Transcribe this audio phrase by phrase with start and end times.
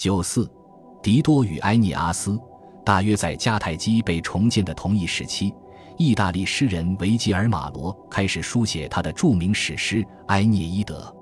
[0.00, 0.50] 九四，
[1.02, 2.40] 狄多与埃涅阿斯，
[2.82, 5.52] 大约在迦太基被重建的同一时期，
[5.98, 9.96] 意大利诗人维吉尔·马罗开始书写他的著名史诗
[10.28, 11.14] 《埃涅伊德》。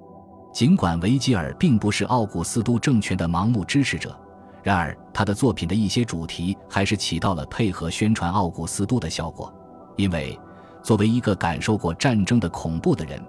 [0.52, 4.16] 尽管维吉尔并不是奥古斯都政权的盲目支持者，
[4.62, 9.52] 然而他的作品的一些主题还是起到了配合宣传奥古斯都的效果，
[9.96, 10.38] 因为
[10.84, 13.20] 作为一个感受过战争的恐怖的人。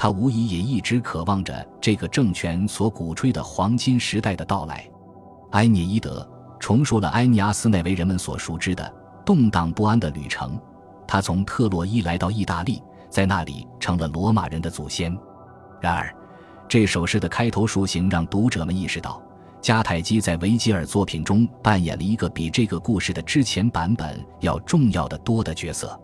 [0.00, 4.88] 他无疑也一直渴望着这个政权所鼓吹的黄金时代的到来。
[5.50, 6.26] 埃涅伊德
[6.60, 8.94] 重述了埃尼阿斯那为人们所熟知的
[9.26, 10.56] 动荡不安的旅程。
[11.04, 12.80] 他从特洛伊来到意大利，
[13.10, 15.12] 在那里成了罗马人的祖先。
[15.80, 16.14] 然而，
[16.68, 19.20] 这首诗的开头抒情让读者们意识到，
[19.60, 25.98] 迦太基在维吉尔作品中扮演了一个比这个故事的之前版本要重要的多的角色。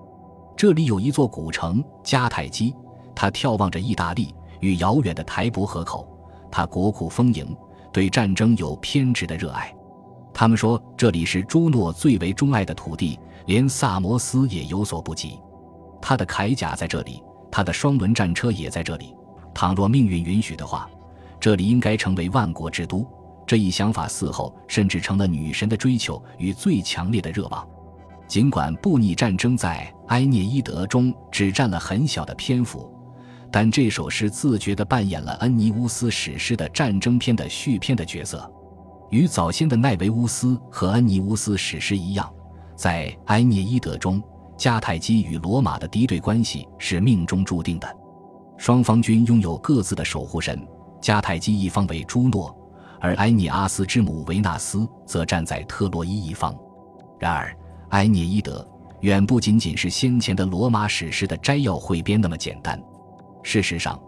[0.56, 2.74] 这里有一座古城迦太基。
[3.14, 6.08] 他眺望着意大利与遥远的台伯河口，
[6.50, 7.56] 他国库丰盈，
[7.92, 9.74] 对战争有偏执的热爱。
[10.32, 15.38] 他们说这里是朱诺最为钟爱的土地，连萨摩斯也有所不及。
[16.02, 19.14] 他的铠甲在这里，他的双轮战车也在这里。
[19.54, 20.90] 倘若命运允许的话，
[21.38, 23.06] 这里应该成为万国之都。
[23.46, 27.66] 这一想法死后，甚至成了女神的追求与最强烈的热望。
[28.26, 32.90] 尽管布匿战争在埃涅伊德中只占了很小的篇幅。
[33.54, 38.52] 但这首诗自觉地扮演了恩尼乌斯史诗的战争篇的续篇的角色，
[39.10, 42.28] 与早先的奈维乌斯和恩尼乌斯史诗一样，
[42.74, 44.20] 在埃涅伊德中，
[44.58, 47.88] 迦太基与罗马的敌对关系是命中注定的，
[48.56, 50.60] 双方均拥有各自的守护神，
[51.00, 52.52] 迦太基一方为朱诺，
[53.00, 56.52] 而埃涅阿斯之母维纳斯则站在特洛伊一方。
[57.20, 57.56] 然而，
[57.90, 58.68] 埃涅伊德
[59.02, 62.82] 远不仅仅是先前的罗马史诗的摘要汇编那么简单。
[63.44, 64.00] 事实上，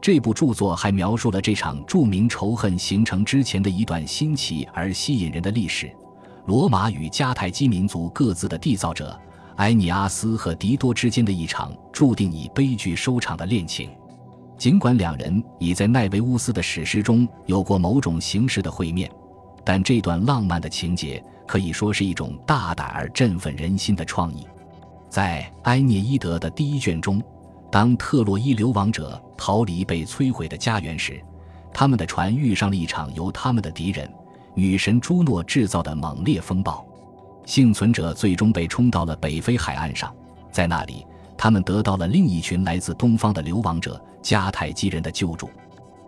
[0.00, 5.94] 这部著作还描述了这场著名仇恨形成之前的一段新奇而吸引人的历史：
[6.46, 9.16] 罗马与迦太基民族各自的缔造者
[9.56, 13.90] 埃尼阿斯和狄多之间的一场注定以悲剧收场的恋情。
[14.56, 19.08] 尽管两人已在奈维乌斯的史诗中有过某种形式的会面，
[19.64, 24.46] 但这段浪漫的情节可以说是一种大胆而振奋人心的创意。
[25.10, 27.22] 在埃涅伊德的第一卷中。
[27.70, 31.22] 当特洛伊流亡者逃离被摧毁的家园时，
[31.72, 34.10] 他们的船遇上了一场由他们的敌人
[34.54, 36.84] 女神朱诺制造的猛烈风暴，
[37.44, 40.12] 幸存者最终被冲到了北非海岸上，
[40.50, 41.06] 在那里，
[41.36, 45.50] 他们得到了另一群来自东方的流亡者迦太基人的救助。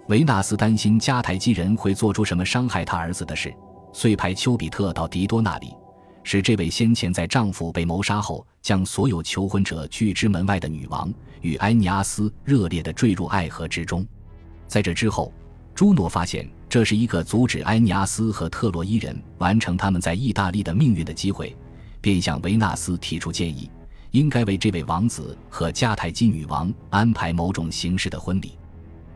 [0.08, 3.54] 维纳斯担心迦太基人会做出什么伤害他儿子的事，
[3.92, 5.72] 遂派丘比特到狄多那里。
[6.22, 14.06] 使这位先前在丈夫被谋杀后将所有求婚者拒之门外的女王与埃尼阿斯热烈地坠入爱河之中。
[14.66, 15.32] 在这之后，
[15.74, 21.56] 朱诺发现这是一个阻止埃尼阿斯和特洛伊人完成他们在意大利的命运的机会，
[22.00, 23.70] 便向维纳斯提出建议，
[24.10, 28.58] 应该为这位王子和迦太基女王安排某种形式的婚礼。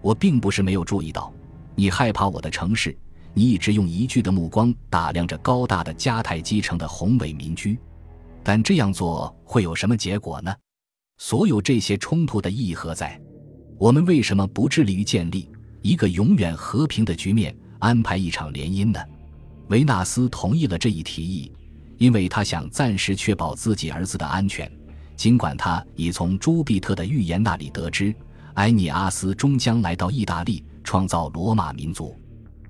[0.01, 1.33] 我并不是没有注意到，
[1.75, 2.97] 你害怕我的城市。
[3.37, 7.77] 你一直用疑惧的目光打量着高大的迦太基城的宏伟民居，
[8.45, 10.55] 但这样做会有什么结果呢？
[11.19, 13.21] 所有这些冲突的意义何在？
[13.77, 15.51] 我们为什么不致力于建立
[15.83, 19.01] 一个永远和平的局面，安排一场联姻呢？
[19.69, 21.53] 维纳斯同意了这一提议，
[21.99, 24.71] 因为他想暂时确保自己儿子的安全。
[25.17, 28.15] 尽管他已从朱庇特的预言那里得知，
[28.55, 32.17] 埃尼阿斯终将来到意大利，创造罗马民族，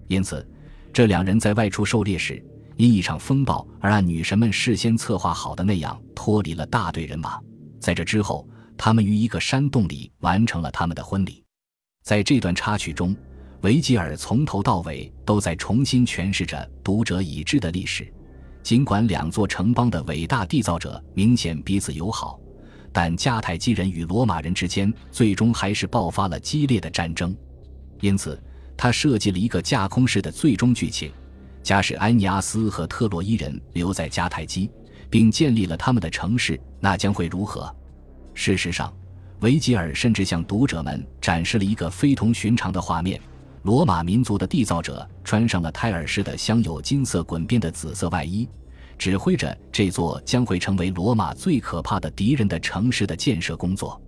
[0.08, 0.46] 因此。
[0.94, 2.41] 这两人在外出狩猎时，
[2.77, 7.37] 因一场风暴而按女神们事先策划好的那样脱离了大队人马。
[7.81, 11.43] 在这之后，他们于一个山洞里完成了他们的婚礼。
[12.05, 13.15] 在这段插曲中，
[13.62, 18.06] 维吉尔从头到尾都在重新诠释着读者已知的历史。
[18.62, 22.38] 尽管两座城邦的伟大缔造者明显彼此友好，
[22.93, 27.37] 但迦太基人与罗马人之间最终还是爆发了激烈的战争。
[28.00, 28.41] 因此。
[28.77, 31.12] 他设计了一个架空式的最终剧情：
[31.62, 34.71] 假使安尼阿斯和特洛伊人留在迦太基，
[35.09, 37.75] 并建立了他们的城市，那将会如何？
[38.35, 38.93] 事实上，
[39.41, 43.21] 维吉尔甚至向读者们展示了一个非同寻常的画面：
[43.62, 48.49] 罗马民族的缔造者穿上了泰尔式的镶有金色滚边的紫色外衣，
[48.99, 54.00] 指挥着这座将会成为罗马最可怕的敌人的城市的建设工作。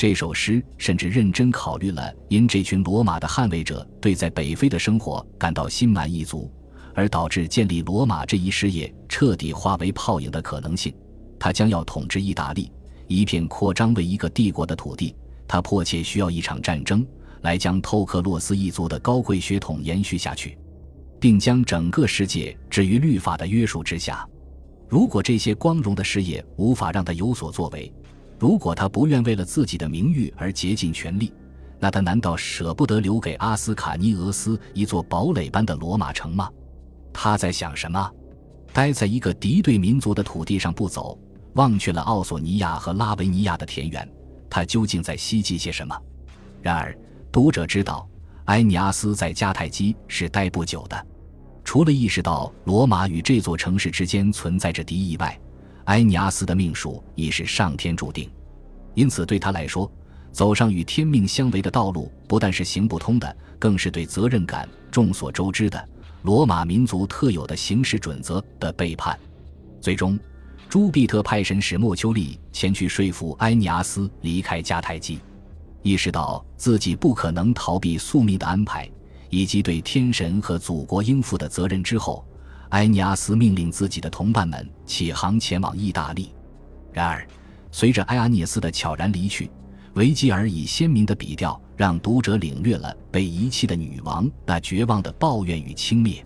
[0.00, 6.50] 这首诗甚至认真考虑了因这群罗马的捍卫者对在北非的生活感到心满意足，
[6.94, 10.90] 而导致建立罗马这一事业彻底化为泡影的可能性。
[11.38, 12.72] 他将要统治意大利，
[13.08, 15.14] 一片扩张为一个帝国的土地。
[15.46, 17.06] 他迫切需要一场战争
[17.42, 20.56] 来将透克洛斯一族的高贵血统延续下去。
[21.20, 24.26] 并将整个世界置于律法的约束之下。
[24.88, 27.92] 如果这些光荣的事业无法让他有所作为，
[28.40, 31.30] 如果他不愿为了自己的名誉而竭尽全力，
[31.78, 36.50] 那他难道舍不得留给阿斯卡尼俄斯一座堡垒般的罗马城吗？
[37.12, 38.10] 他在想什么？
[38.72, 41.18] 待在一个敌对民族的土地上不走，
[41.52, 44.08] 忘却了奥索尼亚和拉维尼亚的田园，
[44.48, 45.94] 他究竟在希冀些什么？
[46.62, 46.96] 然而，
[47.30, 48.08] 读者知道，
[48.46, 51.06] 埃尼阿斯在迦太基是待不久的。
[51.62, 55.38] 除了意识到罗马与这座城市之间存在着敌意外，
[55.90, 58.30] 埃尼阿斯的命数已是上天注定。
[58.94, 59.90] 因此，对他来说，
[60.30, 65.88] 走上与天命相违的道路，不但是行不通的，更是对责任感众所周知的
[66.22, 69.18] 罗马民族特有的行事准则的背叛。
[69.80, 70.16] 最终，
[70.68, 75.18] 朱庇特派神使莫丘利前去说服埃尼阿斯离开迦太基。
[75.82, 78.88] 意识到自己不可能逃避宿命的安排，
[79.28, 82.24] 以及对天神和祖国应负的责任之后，
[82.70, 86.32] 埃尼阿斯命令自己的同伴们起航前往意大利。
[86.92, 87.26] 然而，
[87.70, 89.50] 随着埃阿涅斯的悄然离去，
[89.94, 96.22] 维吉尔以鲜明的笔调让读者领略了被遗弃的女王那绝望的抱怨与轻蔑。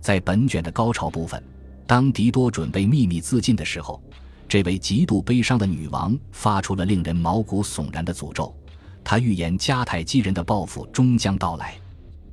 [0.00, 1.42] 在本卷的高潮部分，
[1.86, 4.02] 当迪多准备秘密自尽的时候，
[4.48, 8.54] 这位极度悲伤的女王发出了令人毛骨悚然的诅咒。
[9.04, 11.74] 他预言迦太基人的报复终将到来。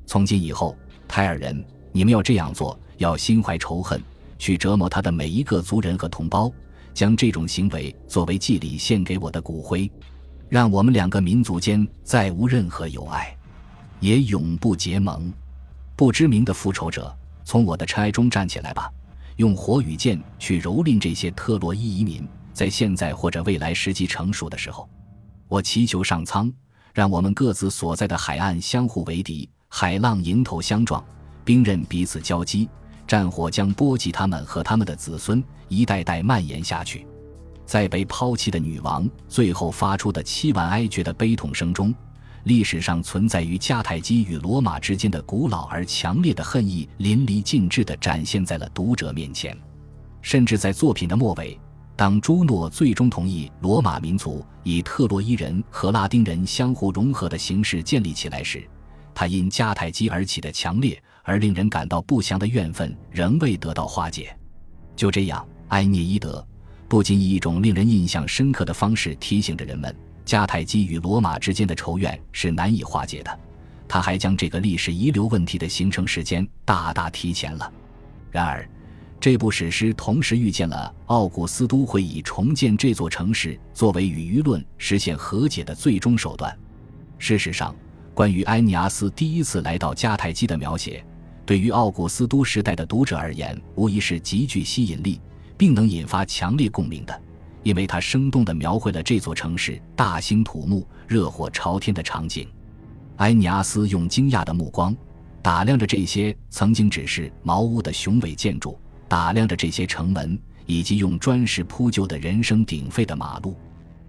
[0.08, 0.76] 从今以后，
[1.08, 4.02] 泰尔人，你们要这样做：要心怀仇恨，
[4.38, 6.52] 去折磨他的每一个族人和同胞，
[6.94, 9.90] 将这种行为作为祭礼献给我的骨灰，
[10.50, 13.36] 让我们两个民族间再无任何友爱，
[14.00, 15.32] 也永不结盟。
[15.96, 18.92] 不知名的复仇者，从我的尘埃中站起来吧，
[19.38, 24.90] 用火与剑去蹂躏这些特洛伊移民，在现在或者未来时机成熟的时候，
[25.48, 26.52] 我祈求上苍。
[26.94, 31.04] 让我们各自所在的海岸相互为敌，海浪迎头相撞，
[31.44, 32.70] 兵刃彼此交击，
[33.08, 37.06] 战火将波及他们和他们的子孙，一代代蔓延下去。
[37.66, 41.94] 在被抛弃的女王最后发出的凄婉哀绝的悲痛声中，
[42.44, 49.58] 历史上存在于迦太基与罗马之间的古老而强烈的恨意淋漓尽致地展现在了读者面前，
[50.22, 51.58] 甚至在作品的末尾。
[51.96, 58.68] 当朱诺最终同意罗马民族以特洛伊人和拉丁人相互融合的形式建立起来时，
[59.16, 64.36] 他因迦太基而起的强烈而令人感到不祥的怨愤仍未得到化解。
[64.96, 66.46] 就这样，埃涅伊德
[66.88, 73.40] 不仅以一种令人印象深刻的方式提醒着人们，迦太基与罗马之间的仇怨是难以化解的，
[73.88, 77.72] 他还将这个历史遗留问题的形成时间大大提前了。
[78.30, 78.70] 然而，
[79.20, 86.56] 这部史诗同时预见了奥古斯都会以重建这座城市作为与舆论实现和解的最终手段。
[87.18, 87.74] 事实上，
[88.14, 91.04] 关于埃尼阿斯第一次来到迦太基的描写，
[91.46, 95.20] 对于奥古斯都时代的读者而言，无疑是极具吸引力，
[95.58, 97.22] 并能引发强烈共鸣的，
[97.64, 102.48] 因为他生动地描绘了这座城市大兴土木、热火朝天的场景。
[103.18, 104.96] 埃尼阿斯用惊讶的目光
[105.42, 108.80] 打量着这些曾经只是茅屋的雄伟建筑。
[109.06, 113.56] 打量着这些城门，以及用砖石铺就的人声鼎沸的马路，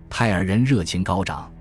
[0.08, 1.52] 泰尔人热情高涨，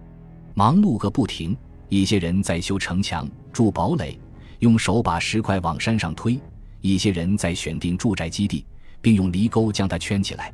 [0.53, 1.57] 忙碌个不停。
[1.89, 4.17] 一些人在修城墙、筑堡垒，
[4.59, 6.39] 用手把石块往山上推；
[6.81, 8.65] 一些人在选定住宅基地，
[9.01, 10.53] 并用犁沟将它圈起来。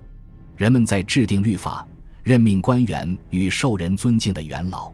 [0.55, 1.87] 人们在制定律法，
[2.23, 4.91] 任命官员与受人尊敬的元老。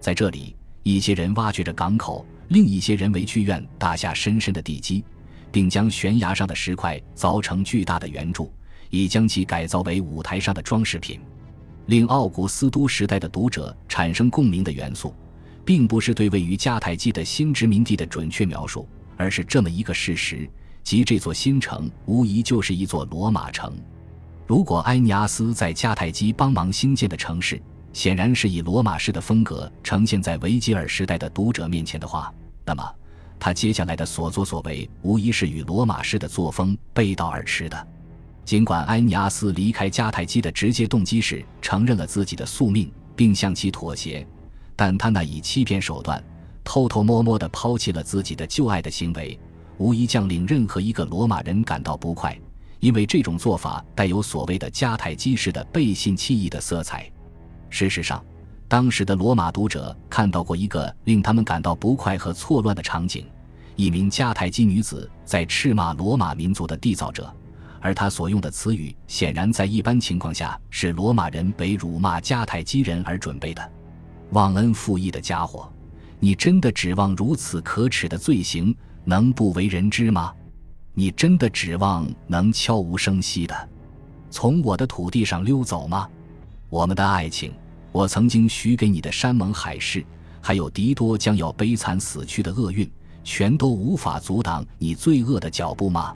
[0.00, 5.04] 在这里，一些人挖掘着港口，另一些人为剧院打下深深的地基。
[5.50, 8.52] 并将悬崖上的石块凿成巨大的圆柱，
[8.90, 11.20] 以将其改造为舞台上的装饰品。
[11.86, 15.14] 令奥古斯都时代的读者产生共鸣的元素，
[15.68, 20.48] 并不是对位于迦太基的新殖民地的准确描述，而是这么一个事实：
[20.82, 23.76] 即这座新城无疑就是一座罗马城。
[24.46, 27.60] 如果埃尼阿斯在迦太基帮忙兴建的城市，
[27.92, 32.32] 显然是以罗马式的风格呈现在维吉尔时代的读者面前的话，
[32.64, 32.94] 那么。
[33.38, 37.88] 他接下来的所作所为，无疑是与罗马式的作风背道而驰的。
[38.42, 44.26] 尽管埃尼阿斯离开迦太基的直接动机是承认了自己的宿命，并向其妥协，
[44.78, 46.22] 但他那以欺骗手段、
[46.62, 49.36] 偷偷摸摸地抛弃了自己的旧爱的行为，
[49.76, 52.38] 无疑将令任何一个罗马人感到不快，
[52.78, 57.10] 因为这种做法带有所谓的迦太基式的背信弃义的色彩。
[57.68, 58.24] 事实上，
[58.68, 63.26] 当时的罗马读者看到过一个令他们感到不快和错乱的场景：
[63.74, 67.34] 一名迦太基女子在斥骂罗马民族的缔造者，
[67.80, 73.72] 而她所用的词语显然在一般情况下是罗马人为辱骂迦太基人而准备的。
[74.30, 75.72] 忘恩负义的家伙，
[76.20, 80.34] 你真的指望如此可耻的罪行能不为人知吗？
[80.92, 83.68] 你真的指望能悄无声息的
[84.30, 86.08] 从我的土地上溜走吗？
[86.68, 87.52] 我们的爱情，
[87.92, 90.04] 我曾经许给你的山盟海誓，
[90.40, 92.90] 还有狄多将要悲惨死去的厄运，
[93.24, 96.14] 全都无法阻挡你罪恶的脚步吗？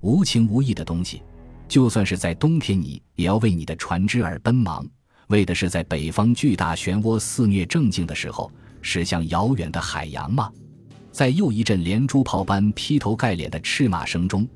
[0.00, 1.22] 无情无义的东西，
[1.68, 4.86] 就算是在冬天，你也要为你的船只而奔忙，
[5.32, 10.52] 为的是在北方巨大漩涡肆虐正静的时候，驶向遥远的海洋吗？
[11.10, 14.46] 在又一阵连珠炮般劈头盖脸的斥骂声中，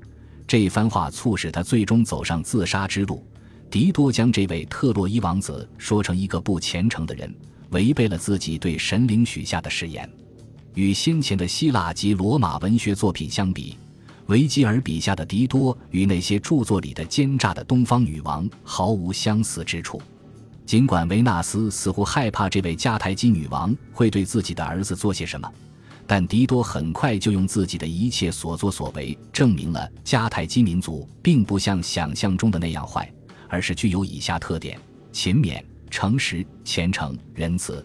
[0.46, 3.26] 这番话促使他最终走上自杀之路。
[3.70, 7.34] 狄多将这位特洛伊王子说成一个不虔诚的人，
[7.70, 10.06] 违背了自己对神灵许下的誓言。
[10.74, 13.78] 与先前的希腊及罗马文学作品相比，
[14.26, 19.98] 维吉尔笔下的狄多与那些著作里的奸诈的东方女王毫无相似之处。
[20.66, 25.50] 尽管维纳斯似乎害怕这位迦太基女王会对自己的儿子做些什么。
[26.08, 33.10] 但狄多很快就用自己的一切所作所为，证明了迦太基民族并不像想象中的那样坏，
[33.48, 34.78] 而是具有以下特点：
[35.12, 37.84] 勤勉、诚实、虔诚、仁慈。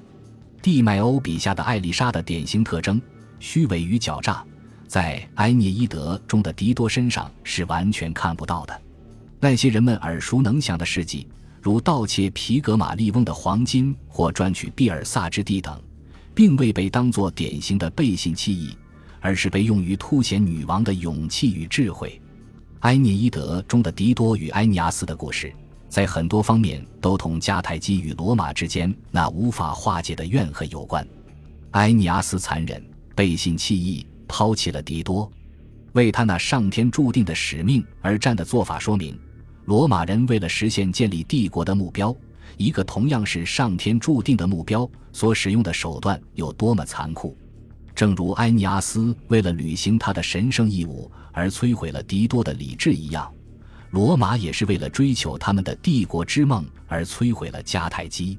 [0.61, 3.01] 蒂麦欧笔下的艾丽莎的典型特征——
[3.39, 4.43] 虚伪与狡诈，
[4.87, 8.81] 在埃涅伊德中的狄多身上是完全看不到的。
[9.39, 11.27] 那些人们耳熟能详的事迹，
[11.61, 15.79] 如盗窃皮格马利翁的黄金或赚取比尔萨之地等。
[16.33, 18.73] 并未被当作典型的背信弃义，
[19.19, 22.19] 而是被用于凸显女王的勇气与智慧。
[22.79, 25.53] 埃涅伊德中的狄多与埃尼阿斯的故事，
[25.89, 31.05] 在很多方面都同迦太基与罗马之间那无法化解的怨恨有关。
[31.71, 32.81] 埃尼阿斯残忍、
[33.13, 35.29] 背信弃义，抛弃了狄多，
[35.91, 39.19] 为他那上天注定的使命而战的做法，说明
[39.65, 42.15] 罗马人为了实现建立帝国的目标。
[42.57, 47.35] 一个同样是上天注定的目标所使用的手段有多么残酷，
[47.95, 53.31] 正如埃尼阿斯为了履行他的神圣义务而摧毁了狄多的理智一样，
[53.91, 58.37] 罗马也是为了追求他们的帝国之梦而摧毁了迦太基。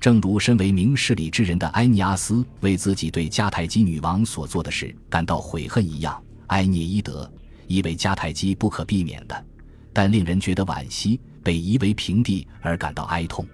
[0.00, 7.30] 正如身为明事理之人的埃尼阿斯为自己对迦太基女王所做的事感到悔恨一样，埃涅伊德
[7.68, 9.44] 以为迦太基不可避免的，
[9.92, 11.20] 但令人觉得惋惜。
[11.44, 13.44] 被夷为平地而感到哀痛，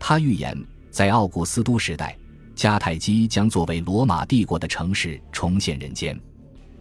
[0.00, 0.60] 他预言
[0.90, 2.18] 在奥古斯都时代，
[2.56, 6.20] 迦太基将作为罗马帝国的城市重现人间。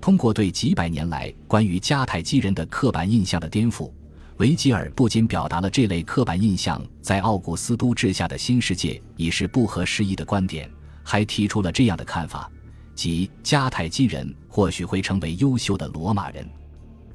[0.01, 3.91] 通过对几百年来关于迦太基人的刻板印象的颠覆，
[4.38, 10.68] 维吉尔不仅表达了这类刻板印象在奥古斯都治下的新世界已是不合时宜的观点，
[11.03, 12.50] 还提出了这样的看法：
[12.96, 16.44] 即迦太基人或许会成为优秀的罗马人。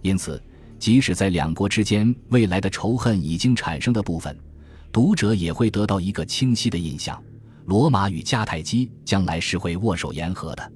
[0.02, 0.40] 因此。
[0.78, 4.38] 即使在两国之间未来的仇恨已经产生的部分，
[4.92, 7.22] 读者也会得到一个清晰的印象：
[7.66, 10.72] 罗马与迦太基将来是会握手言和的，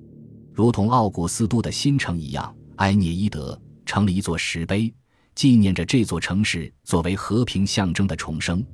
[0.54, 2.54] 如同奥古斯都的新城一样。
[2.76, 4.94] 埃涅伊德成了一座石碑，
[5.34, 8.64] 纪念着这座城市作为和平象征的重生，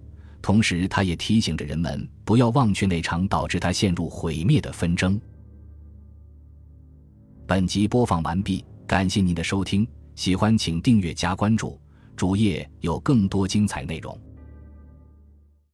[0.43, 5.19] 同时，他也提醒着人们不要忘却那场导致他陷入毁灭的纷争。
[7.47, 9.88] 本集播放完毕，感谢您的收听。
[10.14, 11.78] 喜欢请订阅加关注，
[12.16, 14.16] 主页有更多精彩内容。